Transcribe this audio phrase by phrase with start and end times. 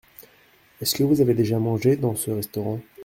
[0.81, 2.79] Est-ce que vous avez déjà mangé dans ce restaurant?